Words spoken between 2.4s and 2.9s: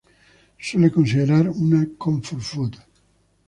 food".